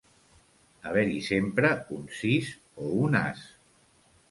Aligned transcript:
Haver-hi 0.87 1.19
sempre 1.25 1.71
un 1.99 2.09
sis 2.23 2.51
o 2.87 2.91
un 3.05 3.21
as. 3.23 3.47